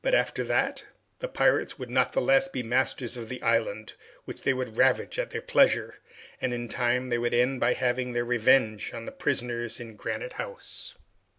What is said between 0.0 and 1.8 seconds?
But after that? The pirates